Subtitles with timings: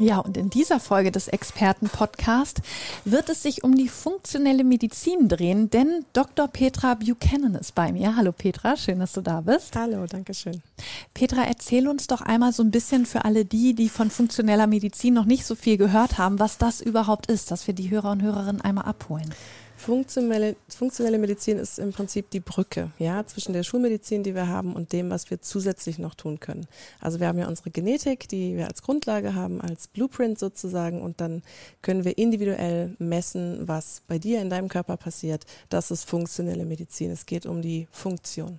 [0.00, 2.60] Ja, und in dieser Folge des Experten-Podcast
[3.04, 6.46] wird es sich um die funktionelle Medizin drehen, denn Dr.
[6.46, 8.14] Petra Buchanan ist bei mir.
[8.14, 9.74] Hallo Petra, schön, dass du da bist.
[9.74, 10.62] Hallo, danke schön.
[11.14, 15.14] Petra, erzähl uns doch einmal so ein bisschen für alle die, die von funktioneller Medizin
[15.14, 18.22] noch nicht so viel gehört haben, was das überhaupt ist, dass wir die Hörer und
[18.22, 19.34] Hörerinnen einmal abholen.
[19.78, 24.74] Funktionelle, funktionelle Medizin ist im Prinzip die Brücke ja, zwischen der Schulmedizin, die wir haben,
[24.74, 26.66] und dem, was wir zusätzlich noch tun können.
[27.00, 31.20] Also wir haben ja unsere Genetik, die wir als Grundlage haben, als Blueprint sozusagen, und
[31.20, 31.42] dann
[31.80, 35.44] können wir individuell messen, was bei dir in deinem Körper passiert.
[35.68, 37.12] Das ist funktionelle Medizin.
[37.12, 38.58] Es geht um die Funktion.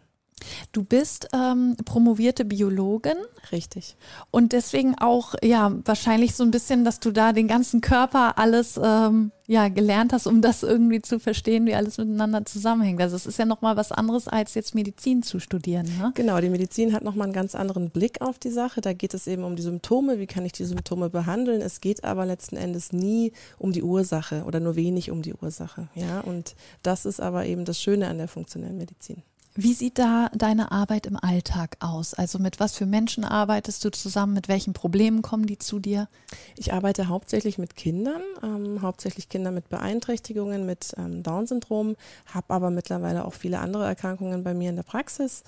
[0.72, 3.18] Du bist ähm, promovierte Biologin.
[3.52, 3.96] Richtig.
[4.32, 8.80] Und deswegen auch, ja, wahrscheinlich so ein bisschen, dass du da den ganzen Körper alles
[8.82, 13.02] ähm, ja, gelernt hast, um das irgendwie zu verstehen, wie alles miteinander zusammenhängt.
[13.02, 15.88] Also es ist ja nochmal was anderes, als jetzt Medizin zu studieren.
[15.98, 16.12] Ne?
[16.14, 18.80] Genau, die Medizin hat nochmal einen ganz anderen Blick auf die Sache.
[18.80, 21.62] Da geht es eben um die Symptome, wie kann ich die Symptome behandeln.
[21.62, 25.88] Es geht aber letzten Endes nie um die Ursache oder nur wenig um die Ursache.
[25.96, 29.24] Ja, und das ist aber eben das Schöne an der funktionellen Medizin.
[29.62, 32.14] Wie sieht da deine Arbeit im Alltag aus?
[32.14, 34.34] Also mit was für Menschen arbeitest du zusammen?
[34.34, 36.08] Mit welchen Problemen kommen die zu dir?
[36.56, 41.98] Ich arbeite hauptsächlich mit Kindern, ähm, hauptsächlich Kinder mit Beeinträchtigungen, mit ähm, Down-Syndrom,
[42.34, 45.44] habe aber mittlerweile auch viele andere Erkrankungen bei mir in der Praxis.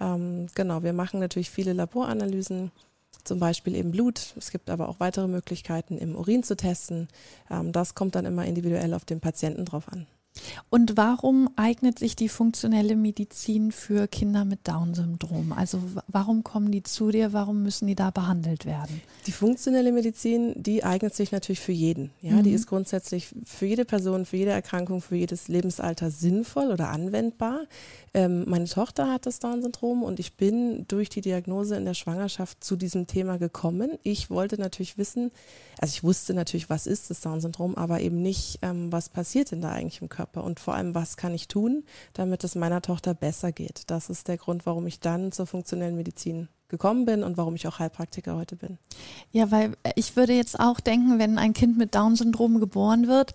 [0.00, 2.72] Ähm, genau, wir machen natürlich viele Laboranalysen
[3.22, 4.34] zum Beispiel eben Blut.
[4.36, 7.06] Es gibt aber auch weitere Möglichkeiten, im Urin zu testen.
[7.48, 10.08] Ähm, das kommt dann immer individuell auf den Patienten drauf an.
[10.70, 15.52] Und warum eignet sich die funktionelle Medizin für Kinder mit Down-Syndrom?
[15.52, 17.32] Also warum kommen die zu dir?
[17.32, 19.02] Warum müssen die da behandelt werden?
[19.26, 22.10] Die funktionelle Medizin, die eignet sich natürlich für jeden.
[22.22, 22.44] Ja, mhm.
[22.44, 27.66] die ist grundsätzlich für jede Person, für jede Erkrankung, für jedes Lebensalter sinnvoll oder anwendbar.
[28.14, 32.64] Ähm, meine Tochter hat das Down-Syndrom und ich bin durch die Diagnose in der Schwangerschaft
[32.64, 33.98] zu diesem Thema gekommen.
[34.02, 35.30] Ich wollte natürlich wissen,
[35.78, 39.60] also ich wusste natürlich, was ist das Down-Syndrom, aber eben nicht, ähm, was passiert denn
[39.60, 40.21] da eigentlich im Körper.
[40.22, 43.82] Körper und vor allem, was kann ich tun, damit es meiner Tochter besser geht.
[43.88, 47.66] Das ist der Grund, warum ich dann zur funktionellen Medizin gekommen bin und warum ich
[47.66, 48.78] auch Heilpraktiker heute bin.
[49.32, 53.34] Ja, weil ich würde jetzt auch denken, wenn ein Kind mit Down-Syndrom geboren wird,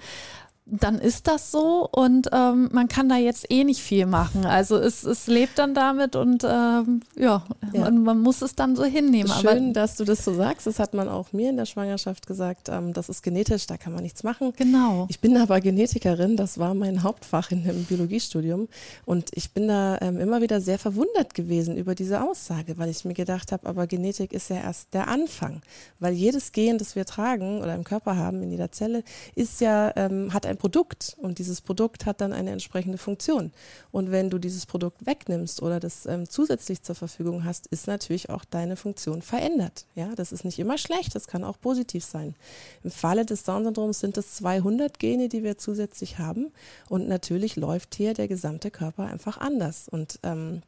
[0.69, 4.45] dann ist das so und ähm, man kann da jetzt eh nicht viel machen.
[4.45, 7.81] Also es, es lebt dann damit und ähm, ja, ja.
[7.81, 9.31] Man, man, muss es dann so hinnehmen.
[9.31, 10.67] Schön, aber, dass du das so sagst.
[10.67, 12.67] Das hat man auch mir in der Schwangerschaft gesagt.
[12.69, 14.51] Ähm, das ist genetisch, da kann man nichts machen.
[14.57, 15.05] Genau.
[15.09, 18.67] Ich bin aber Genetikerin, das war mein Hauptfach in dem Biologiestudium
[19.05, 23.05] und ich bin da ähm, immer wieder sehr verwundert gewesen über diese Aussage, weil ich
[23.05, 25.61] mir gedacht habe, aber Genetik ist ja erst der Anfang,
[25.99, 29.03] weil jedes Gen, das wir tragen oder im Körper haben, in jeder Zelle,
[29.35, 33.51] ist ja, ähm, hat ein ein Produkt und dieses Produkt hat dann eine entsprechende Funktion.
[33.91, 38.29] Und wenn du dieses Produkt wegnimmst oder das ähm, zusätzlich zur Verfügung hast, ist natürlich
[38.29, 39.85] auch deine Funktion verändert.
[39.95, 42.35] Ja, das ist nicht immer schlecht, das kann auch positiv sein.
[42.83, 46.51] Im Falle des Down-Syndroms sind es 200 Gene, die wir zusätzlich haben
[46.89, 50.61] und natürlich läuft hier der gesamte Körper einfach anders und ähm,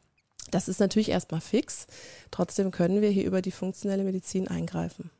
[0.50, 1.86] das ist natürlich erstmal fix.
[2.30, 5.10] Trotzdem können wir hier über die funktionelle Medizin eingreifen.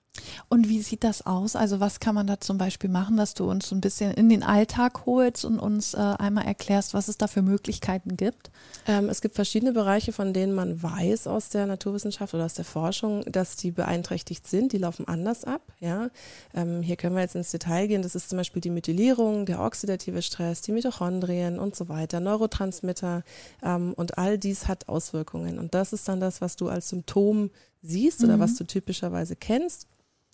[0.49, 1.55] Und wie sieht das aus?
[1.55, 4.43] Also was kann man da zum Beispiel machen, dass du uns ein bisschen in den
[4.43, 8.51] Alltag holst und uns äh, einmal erklärst, was es da für Möglichkeiten gibt?
[8.87, 12.65] Ähm, es gibt verschiedene Bereiche, von denen man weiß aus der Naturwissenschaft oder aus der
[12.65, 14.73] Forschung, dass die beeinträchtigt sind.
[14.73, 15.63] Die laufen anders ab.
[15.79, 16.11] Ja?
[16.55, 18.03] Ähm, hier können wir jetzt ins Detail gehen.
[18.03, 23.23] Das ist zum Beispiel die Methylierung, der oxidative Stress, die Mitochondrien und so weiter, Neurotransmitter
[23.63, 25.59] ähm, und all dies hat Auswirkungen.
[25.59, 27.51] Und das ist dann das, was du als Symptom
[27.83, 28.41] siehst oder mhm.
[28.41, 29.87] was du typischerweise kennst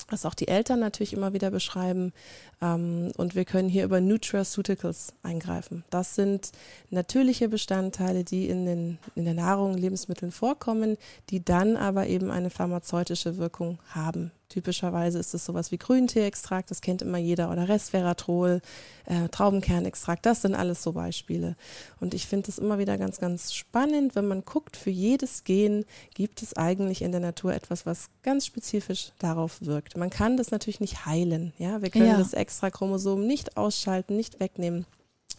[0.08, 2.12] was auch die Eltern natürlich immer wieder beschreiben.
[2.60, 5.84] Ähm, und wir können hier über Nutraceuticals eingreifen.
[5.90, 6.52] Das sind
[6.90, 10.97] natürliche Bestandteile, die in, den, in der Nahrung, Lebensmitteln vorkommen,
[11.30, 14.30] die dann aber eben eine pharmazeutische Wirkung haben.
[14.48, 18.60] Typischerweise ist es sowas wie Grünteeextrakt, das kennt immer jeder, oder Resveratrol,
[19.07, 21.57] äh, Traubenkernextrakt, das sind alles so Beispiele.
[22.01, 25.84] Und ich finde es immer wieder ganz, ganz spannend, wenn man guckt, für jedes Gen
[26.15, 29.97] gibt es eigentlich in der Natur etwas, was ganz spezifisch darauf wirkt.
[29.97, 32.19] Man kann das natürlich nicht heilen, ja, wir können ja.
[32.19, 34.87] das extra Chromosom nicht ausschalten, nicht wegnehmen.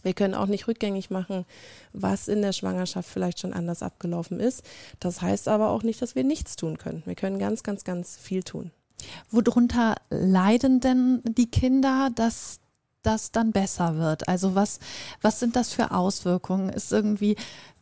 [0.02, 1.44] Wir können auch nicht rückgängig machen,
[1.92, 4.62] was in der Schwangerschaft vielleicht schon anders abgelaufen ist.
[5.00, 7.02] Das heißt aber auch nicht, dass wir nichts tun können.
[7.04, 8.70] Wir können ganz, ganz, ganz viel tun.
[9.30, 12.60] Worunter leiden denn die Kinder, dass
[13.02, 14.28] das dann besser wird?
[14.28, 14.80] Also was,
[15.22, 16.68] was sind das für Auswirkungen?
[16.68, 17.36] Ist irgendwie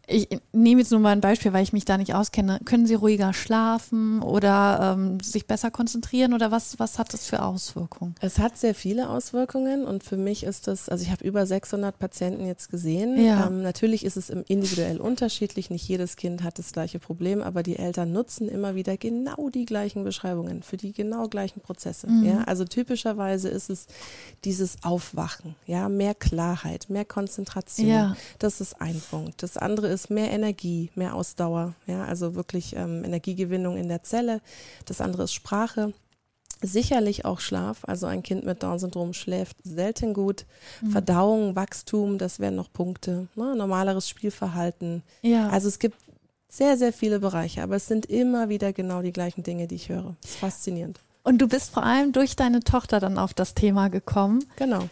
[0.08, 2.60] ich nehme jetzt nur mal ein Beispiel, weil ich mich da nicht auskenne.
[2.64, 7.42] Können Sie ruhiger schlafen oder ähm, sich besser konzentrieren oder was, was hat das für
[7.42, 8.14] Auswirkungen?
[8.20, 11.98] Es hat sehr viele Auswirkungen und für mich ist das, also ich habe über 600
[11.98, 13.22] Patienten jetzt gesehen.
[13.22, 13.48] Ja.
[13.48, 17.76] Ähm, natürlich ist es individuell unterschiedlich, nicht jedes Kind hat das gleiche Problem, aber die
[17.76, 22.08] Eltern nutzen immer wieder genau die gleichen Beschreibungen für die genau gleichen Prozesse.
[22.08, 22.24] Mhm.
[22.24, 22.44] Ja?
[22.44, 23.86] Also typischerweise ist es
[24.44, 27.88] dieses Aufwachen, ja, mehr Klarheit, mehr Konzentration.
[27.88, 28.16] Ja.
[28.38, 29.42] Das ist ein Punkt.
[29.42, 34.40] Das andere ist mehr Energie, mehr Ausdauer, ja, also wirklich ähm, Energiegewinnung in der Zelle.
[34.84, 35.92] Das andere ist Sprache.
[36.62, 37.84] Sicherlich auch Schlaf.
[37.86, 40.46] Also ein Kind mit Down-Syndrom schläft selten gut.
[40.80, 40.90] Mhm.
[40.90, 43.28] Verdauung, Wachstum, das wären noch Punkte.
[43.34, 43.54] Ne?
[43.54, 45.02] Normaleres Spielverhalten.
[45.20, 45.48] Ja.
[45.50, 45.96] Also es gibt
[46.48, 49.90] sehr, sehr viele Bereiche, aber es sind immer wieder genau die gleichen Dinge, die ich
[49.90, 50.16] höre.
[50.22, 51.00] Das ist faszinierend.
[51.22, 54.44] Und du bist vor allem durch deine Tochter dann auf das Thema gekommen.
[54.56, 54.88] Genau.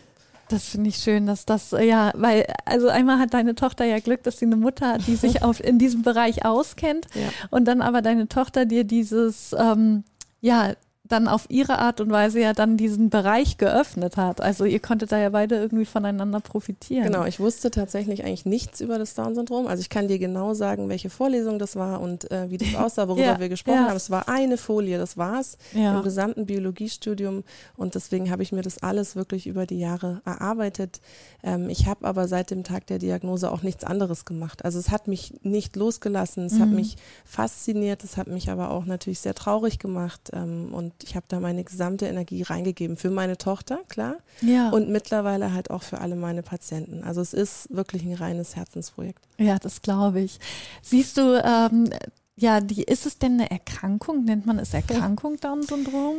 [0.49, 3.99] Das finde ich schön, dass das, äh, ja, weil, also einmal hat deine Tochter ja
[3.99, 7.07] Glück, dass sie eine Mutter hat, die sich auf, in diesem Bereich auskennt.
[7.15, 7.29] Ja.
[7.51, 10.05] Und dann aber deine Tochter dir dieses, ähm,
[10.41, 10.75] ja,
[11.07, 14.41] dann auf ihre Art und Weise ja dann diesen Bereich geöffnet hat.
[14.41, 17.05] Also ihr konntet da ja beide irgendwie voneinander profitieren.
[17.05, 19.67] Genau, ich wusste tatsächlich eigentlich nichts über das Down-Syndrom.
[19.67, 23.07] Also ich kann dir genau sagen, welche Vorlesung das war und äh, wie das aussah,
[23.07, 23.89] worüber Ja, wir gesprochen ja.
[23.89, 23.97] haben.
[23.97, 25.99] Es war eine Folie, das war's Ja.
[25.99, 27.45] im gesamten Biologiestudium
[27.77, 31.03] und deswegen habe ich mir das alles wirklich über die Jahre erarbeitet.
[31.43, 34.65] Ähm, ich habe aber seit dem Tag der Diagnose auch nichts anderes gemacht.
[34.65, 36.77] Also es hat mich nicht losgelassen, es hat Mhm.
[36.77, 36.97] mich
[37.27, 41.41] fasziniert, es hat mich aber auch natürlich sehr traurig gemacht ähm, und ich habe da
[41.41, 44.71] meine gesamte Energie reingegeben für meine Tochter, klar, Ja.
[44.71, 47.03] und mittlerweile halt auch für alle meine Patienten.
[47.05, 49.25] Also es ist wirklich ein reines Herzensprojekt.
[49.39, 50.39] Ja, das glaube ich.
[50.83, 51.91] Siehst du, ähm,
[52.37, 54.25] ja, die, ist es denn eine Erkrankung?
[54.25, 56.17] Nennt man es Erkrankung Down-Syndrom?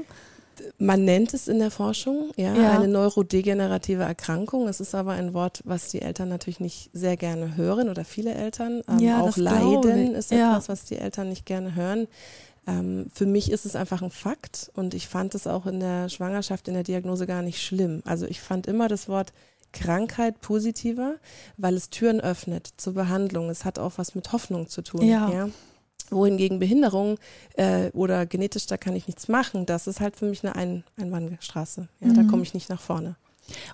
[0.77, 2.71] Man nennt es in der Forschung ja, Ja.
[2.71, 4.69] eine neurodegenerative Erkrankung.
[4.69, 8.33] Es ist aber ein Wort, was die Eltern natürlich nicht sehr gerne hören oder viele
[8.33, 8.81] Eltern.
[8.87, 10.51] Ähm, Ja, auch Leiden ist Ja.
[10.53, 12.07] etwas, was die Eltern nicht gerne hören.
[12.67, 16.09] Ähm, für mich ist es einfach ein Fakt und ich fand es auch in der
[16.09, 18.01] Schwangerschaft, in der Diagnose gar nicht schlimm.
[18.05, 19.33] Also ich fand immer das Wort
[19.71, 21.15] Krankheit positiver,
[21.57, 23.49] weil es Türen öffnet zur Behandlung.
[23.49, 25.05] Es hat auch was mit Hoffnung zu tun.
[25.05, 25.49] Ja.
[26.11, 27.17] Wohingegen Behinderung
[27.55, 30.83] äh, oder genetisch, da kann ich nichts machen, das ist halt für mich eine Ein
[30.97, 31.87] Einbahnstraße.
[31.99, 32.27] Ja, Da Mhm.
[32.27, 33.15] komme ich nicht nach vorne.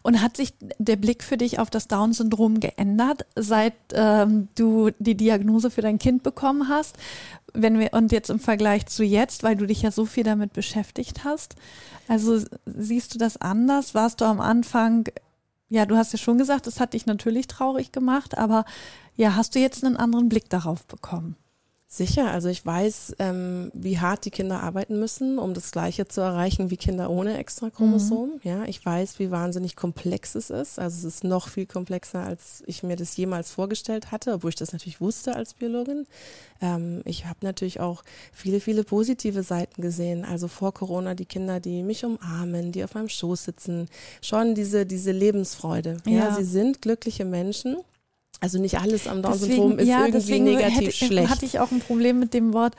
[0.01, 5.15] Und hat sich der Blick für dich auf das Down-Syndrom geändert, seit ähm, du die
[5.15, 6.97] Diagnose für dein Kind bekommen hast?
[7.53, 10.53] Wenn wir und jetzt im Vergleich zu jetzt, weil du dich ja so viel damit
[10.53, 11.55] beschäftigt hast.
[12.07, 13.93] Also siehst du das anders?
[13.93, 15.05] Warst du am Anfang,
[15.69, 18.65] ja, du hast ja schon gesagt, es hat dich natürlich traurig gemacht, aber
[19.15, 21.35] ja, hast du jetzt einen anderen Blick darauf bekommen?
[21.93, 26.21] Sicher, also ich weiß, ähm, wie hart die Kinder arbeiten müssen, um das Gleiche zu
[26.21, 28.39] erreichen wie Kinder ohne Extrachromosom.
[28.43, 30.79] Ja, ich weiß, wie wahnsinnig komplex es ist.
[30.79, 34.55] Also es ist noch viel komplexer, als ich mir das jemals vorgestellt hatte, obwohl ich
[34.55, 36.07] das natürlich wusste als Biologin.
[36.61, 40.23] Ähm, ich habe natürlich auch viele, viele positive Seiten gesehen.
[40.23, 43.89] Also vor Corona die Kinder, die mich umarmen, die auf meinem Schoß sitzen,
[44.21, 45.97] schon diese, diese Lebensfreude.
[46.05, 46.35] Ja, Ja.
[46.37, 47.75] sie sind glückliche Menschen.
[48.41, 51.29] Also nicht alles am Down-Syndrom ist ja, irgendwie negativ hätte, schlecht.
[51.29, 52.75] hatte ich auch ein Problem mit dem Wort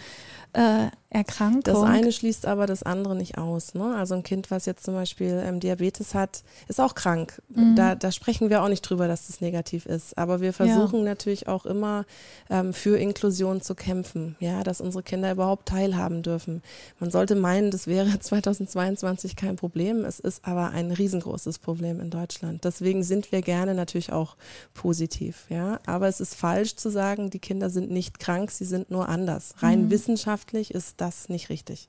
[0.54, 1.62] äh, Erkrankung.
[1.62, 3.74] Das eine schließt aber das andere nicht aus.
[3.74, 3.94] Ne?
[3.96, 7.42] Also ein Kind, was jetzt zum Beispiel ähm, Diabetes hat, ist auch krank.
[7.50, 7.76] Mhm.
[7.76, 10.16] Da, da sprechen wir auch nicht drüber, dass das negativ ist.
[10.16, 12.06] Aber wir versuchen natürlich auch immer
[12.48, 16.62] ähm, für Inklusion zu kämpfen, ja, dass unsere Kinder überhaupt teilhaben dürfen.
[16.98, 20.06] Man sollte meinen, das wäre 2022 kein Problem.
[20.06, 22.64] Es ist aber ein riesengroßes Problem in Deutschland.
[22.64, 24.36] Deswegen sind wir gerne natürlich auch
[24.72, 25.78] positiv, ja.
[25.84, 29.54] Aber es ist falsch zu sagen, die Kinder sind nicht krank, sie sind nur anders.
[29.58, 29.90] Rein Mhm.
[29.90, 31.88] wissenschaftlich ist das nicht richtig.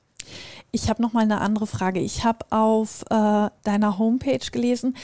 [0.72, 2.00] Ich habe noch mal eine andere Frage.
[2.00, 4.96] Ich habe auf äh, deiner Homepage gelesen,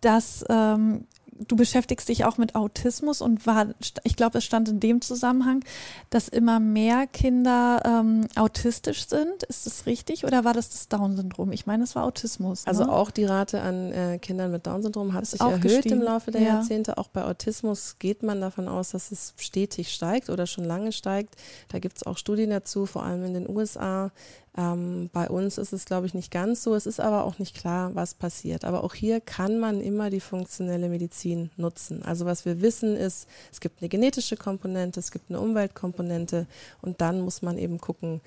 [0.00, 1.06] dass ähm,
[1.48, 3.66] du beschäftigst dich auch mit Autismus und war,
[4.04, 5.64] ich glaube, es stand in dem Zusammenhang,
[6.10, 9.42] dass immer mehr Kinder ähm, autistisch sind.
[9.44, 11.52] Ist das richtig oder war das das Down-Syndrom?
[11.52, 12.66] Ich meine, es war Autismus.
[12.66, 12.92] Also ne?
[12.92, 15.96] auch die Rate an äh, Kindern mit Down-Syndrom hat Ist sich auch erhöht gestiegen.
[15.96, 16.48] im Laufe der Ja.
[16.54, 16.98] Jahrzehnte.
[16.98, 21.34] Auch bei Autismus geht man davon aus, dass es stetig steigt oder schon lange steigt.
[21.68, 24.10] Da gibt es auch Studien dazu, vor allem in den USA.
[24.56, 26.74] Ähm, bei uns ist es, glaube ich, nicht ganz so.
[26.74, 28.64] Es ist aber auch nicht klar, was passiert.
[28.64, 32.02] Aber auch hier kann man immer die funktionelle Medizin nutzen.
[32.02, 36.46] Also was wir wissen ist, es gibt eine genetische Komponente, es gibt eine Umweltkomponente
[36.82, 38.20] und dann muss man eben gucken,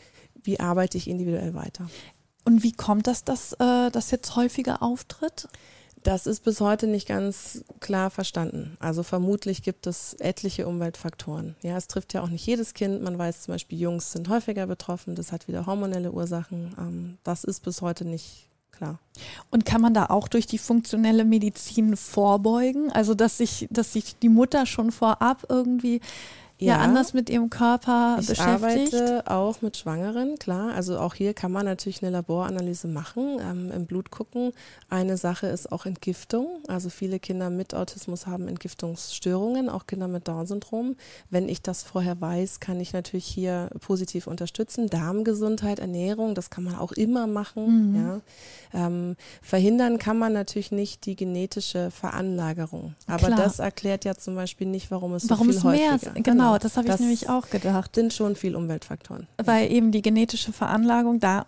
[0.43, 1.87] wie arbeite ich individuell weiter.
[2.43, 5.47] Und wie kommt das, dass äh, das jetzt häufiger auftritt?
[6.05, 8.77] Das ist bis heute nicht ganz klar verstanden.
[8.79, 11.55] Also vermutlich gibt es etliche Umweltfaktoren.
[11.63, 13.01] Ja, es trifft ja auch nicht jedes Kind.
[13.01, 15.15] Man weiß zum Beispiel, Jungs sind häufiger betroffen.
[15.15, 16.75] Das hat wieder hormonelle Ursachen.
[16.77, 18.99] Ähm, das ist bis heute nicht klar.
[19.49, 22.91] Und kann man da auch durch die funktionelle Medizin vorbeugen?
[22.91, 26.01] Also, dass sich, dass sich die Mutter schon vorab irgendwie
[26.57, 28.93] ja, anders mit ihrem Körper ich beschäftigt.
[28.93, 30.73] Ich arbeite auch mit Schwangeren, klar.
[30.73, 34.53] Also auch hier kann man natürlich eine Laboranalyse machen, ähm, im Blut gucken.
[34.89, 36.47] Eine Sache ist auch Entgiftung.
[36.67, 40.95] Also viele Kinder mit Autismus haben Entgiftungsstörungen, auch Kinder mit Down-Syndrom.
[41.29, 44.87] Wenn ich das vorher weiß, kann ich natürlich hier positiv unterstützen.
[44.87, 47.91] Darmgesundheit, Ernährung, das kann man auch immer machen.
[47.91, 47.95] Mhm.
[47.95, 48.21] Ja.
[48.87, 52.95] Ähm, verhindern kann man natürlich nicht die genetische Veranlagerung.
[53.07, 53.39] Aber Klar.
[53.39, 56.13] das erklärt ja zum Beispiel nicht, warum es warum so viel es mehr, häufiger.
[56.21, 57.95] Genau, genau das habe ich nämlich auch gedacht.
[57.95, 59.27] Sind schon viel Umweltfaktoren.
[59.43, 61.45] Weil eben die genetische Veranlagung da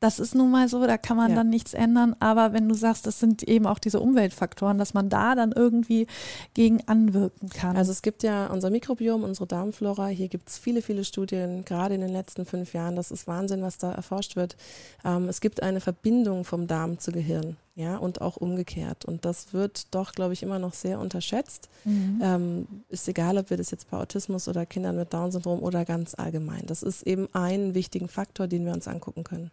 [0.00, 1.36] das ist nun mal so, da kann man ja.
[1.36, 2.16] dann nichts ändern.
[2.20, 6.06] Aber wenn du sagst, das sind eben auch diese Umweltfaktoren, dass man da dann irgendwie
[6.54, 7.76] gegen anwirken kann.
[7.76, 10.06] Also es gibt ja unser Mikrobiom, unsere Darmflora.
[10.06, 12.96] Hier gibt es viele, viele Studien, gerade in den letzten fünf Jahren.
[12.96, 14.56] Das ist Wahnsinn, was da erforscht wird.
[15.04, 17.58] Ähm, es gibt eine Verbindung vom Darm zu Gehirn.
[17.76, 19.04] Ja, und auch umgekehrt.
[19.04, 21.68] Und das wird doch, glaube ich, immer noch sehr unterschätzt.
[21.84, 22.20] Mhm.
[22.22, 26.14] Ähm, ist egal, ob wir das jetzt bei Autismus oder Kindern mit Down-Syndrom oder ganz
[26.14, 26.64] allgemein.
[26.66, 29.50] Das ist eben ein wichtigen Faktor, den wir uns angucken können.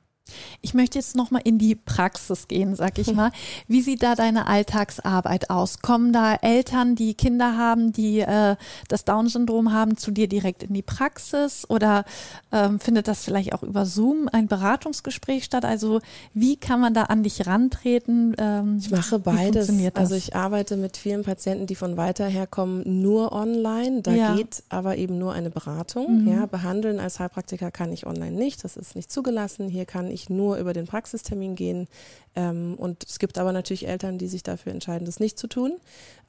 [0.61, 3.31] Ich möchte jetzt nochmal in die Praxis gehen, sag ich mal.
[3.67, 5.79] Wie sieht da deine Alltagsarbeit aus?
[5.79, 8.55] Kommen da Eltern, die Kinder haben, die äh,
[8.87, 11.69] das Down-Syndrom haben, zu dir direkt in die Praxis?
[11.69, 12.05] Oder
[12.51, 15.65] ähm, findet das vielleicht auch über Zoom ein Beratungsgespräch statt?
[15.65, 15.99] Also
[16.33, 18.35] wie kann man da an dich rantreten?
[18.37, 19.69] Ähm, ich mache beides.
[19.93, 24.01] Also ich arbeite mit vielen Patienten, die von weiter her kommen, nur online.
[24.01, 24.35] Da ja.
[24.35, 26.23] geht aber eben nur eine Beratung.
[26.23, 26.27] Mhm.
[26.27, 28.63] Ja, behandeln als Heilpraktiker kann ich online nicht.
[28.63, 29.69] Das ist nicht zugelassen.
[29.69, 31.87] Hier kann ich ich nur über den Praxistermin gehen.
[32.35, 35.77] Ähm, und es gibt aber natürlich Eltern, die sich dafür entscheiden, das nicht zu tun.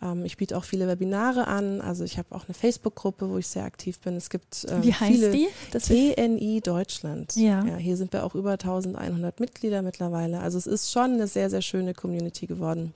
[0.02, 1.80] Ähm, ich biete auch viele Webinare an.
[1.80, 4.16] Also ich habe auch eine Facebook-Gruppe, wo ich sehr aktiv bin.
[4.16, 5.48] Es gibt ähm, Wie heißt viele die?
[5.72, 7.36] Das TNI Deutschland.
[7.36, 7.64] Ja.
[7.64, 7.76] ja.
[7.76, 10.40] Hier sind wir auch über 1100 Mitglieder mittlerweile.
[10.40, 12.94] Also es ist schon eine sehr, sehr schöne Community geworden.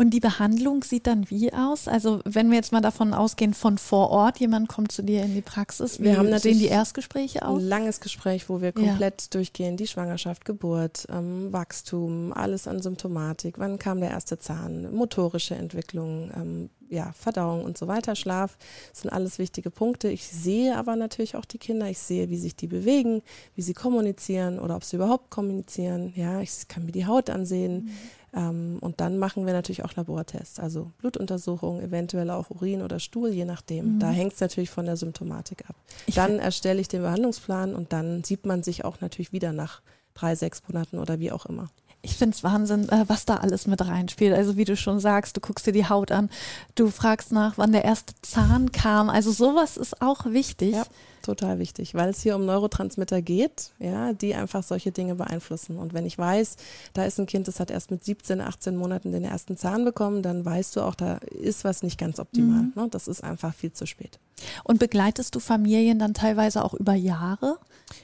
[0.00, 1.86] Und die Behandlung sieht dann wie aus?
[1.86, 5.34] Also wenn wir jetzt mal davon ausgehen, von vor Ort, jemand kommt zu dir in
[5.34, 7.60] die Praxis, wie wir haben sehen die Erstgespräche aus?
[7.60, 9.28] Ein langes Gespräch, wo wir komplett ja.
[9.32, 15.54] durchgehen, die Schwangerschaft, Geburt, ähm, Wachstum, alles an Symptomatik, wann kam der erste Zahn, motorische
[15.54, 18.56] Entwicklung, ähm, ja, Verdauung und so weiter, Schlaf,
[18.92, 20.08] sind alles wichtige Punkte.
[20.08, 23.22] Ich sehe aber natürlich auch die Kinder, ich sehe, wie sich die bewegen,
[23.54, 26.12] wie sie kommunizieren oder ob sie überhaupt kommunizieren.
[26.16, 27.90] Ja, ich kann mir die Haut ansehen.
[28.34, 33.30] Ähm, und dann machen wir natürlich auch Labortests, also Blutuntersuchungen, eventuell auch Urin oder Stuhl,
[33.30, 33.94] je nachdem.
[33.94, 33.98] Mhm.
[33.98, 35.76] Da hängt es natürlich von der Symptomatik ab.
[36.06, 39.82] Ich dann erstelle ich den Behandlungsplan und dann sieht man sich auch natürlich wieder nach
[40.14, 41.70] drei, sechs Monaten oder wie auch immer.
[42.02, 44.34] Ich finde es Wahnsinn, äh, was da alles mit reinspielt.
[44.34, 46.30] Also wie du schon sagst, du guckst dir die Haut an,
[46.74, 49.10] du fragst nach, wann der erste Zahn kam.
[49.10, 50.74] Also sowas ist auch wichtig.
[50.74, 50.84] Ja
[51.22, 55.78] total wichtig, weil es hier um Neurotransmitter geht, ja, die einfach solche Dinge beeinflussen.
[55.78, 56.56] Und wenn ich weiß,
[56.92, 60.22] da ist ein Kind, das hat erst mit 17, 18 Monaten den ersten Zahn bekommen,
[60.22, 62.62] dann weißt du auch, da ist was nicht ganz optimal.
[62.62, 62.72] Mhm.
[62.74, 62.88] Ne?
[62.90, 64.18] Das ist einfach viel zu spät.
[64.64, 67.58] Und begleitest du Familien dann teilweise auch über Jahre?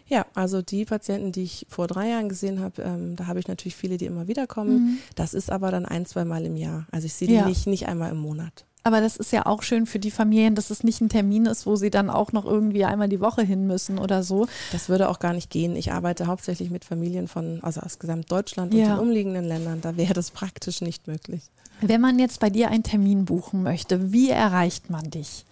[0.09, 3.49] Ja, also die Patienten, die ich vor drei Jahren gesehen habe, ähm, da habe ich
[3.49, 4.73] natürlich viele, die immer wieder kommen.
[4.73, 4.99] Mhm.
[5.15, 6.87] Das ist aber dann ein, zwei Mal im Jahr.
[6.91, 7.47] Also ich sehe die ja.
[7.47, 8.65] nicht, nicht einmal im Monat.
[8.87, 11.67] Aber das ist ja auch schön für die Familien, dass es nicht ein Termin ist,
[11.67, 14.47] wo sie dann auch noch irgendwie einmal die Woche hin müssen oder so.
[14.71, 15.75] Das würde auch gar nicht gehen.
[15.75, 18.95] Ich arbeite hauptsächlich mit Familien von, also aus gesamt Deutschland und ja.
[18.95, 19.81] den umliegenden Ländern.
[19.81, 21.43] Da wäre das praktisch nicht möglich.
[21.81, 25.45] Wenn man jetzt bei dir einen Termin buchen möchte, wie erreicht man dich?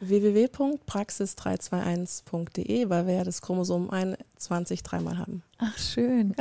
[0.00, 5.42] www.praxis321.de, weil wir ja das Chromosom 21 dreimal haben.
[5.58, 6.34] Ach, schön.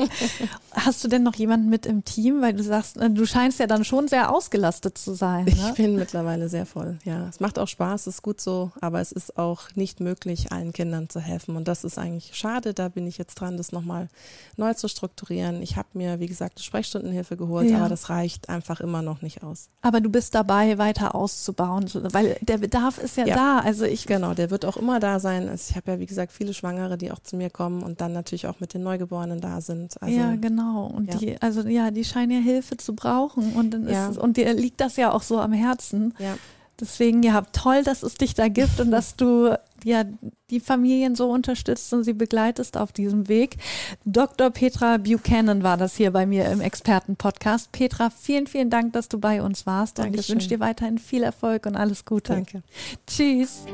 [0.72, 2.42] Hast du denn noch jemanden mit im Team?
[2.42, 5.44] Weil du sagst, äh, du scheinst ja dann schon sehr ausgelastet zu sein.
[5.44, 5.52] Ne?
[5.68, 7.28] Ich bin mittlerweile sehr voll, ja.
[7.28, 10.72] Es macht auch Spaß, es ist gut so, aber es ist auch nicht möglich, allen
[10.72, 11.54] Kindern zu helfen.
[11.54, 12.74] Und das ist eigentlich schade.
[12.74, 14.08] Da bin ich jetzt dran, das nochmal
[14.56, 15.62] neu zu strukturieren.
[15.62, 17.78] Ich habe mir, wie gesagt, eine Sprechstundenhilfe geholt, ja.
[17.78, 19.68] aber das reicht einfach immer noch nicht aus.
[19.80, 23.36] Aber du bist dabei, weiter auszubauen, weil der Bedarf ist ja, ja.
[23.36, 23.58] da.
[23.60, 25.48] Also ich genau, der wird auch immer da sein.
[25.54, 28.39] Ich habe ja, wie gesagt, viele Schwangere, die auch zu mir kommen und dann natürlich
[28.40, 30.00] natürlich auch mit den Neugeborenen da sind.
[30.02, 30.86] Also, ja, genau.
[30.86, 31.18] Und ja.
[31.18, 33.52] die, also ja, die scheinen ja Hilfe zu brauchen.
[33.54, 34.08] Und dann ja.
[34.08, 36.14] ist, und dir liegt das ja auch so am Herzen.
[36.18, 36.36] Ja.
[36.80, 39.54] Deswegen, ja, toll, dass es dich da gibt und dass du
[39.84, 40.04] ja
[40.48, 43.58] die Familien so unterstützt und sie begleitest auf diesem Weg.
[44.06, 44.48] Dr.
[44.48, 47.70] Petra Buchanan war das hier bei mir im Expertenpodcast.
[47.72, 50.14] Petra, vielen, vielen Dank, dass du bei uns warst Dankeschön.
[50.14, 52.32] und ich wünsche dir weiterhin viel Erfolg und alles Gute.
[52.32, 52.62] Danke.
[53.06, 53.66] Tschüss.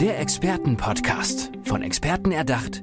[0.00, 1.50] Der Expertenpodcast.
[1.64, 2.82] Von Experten erdacht,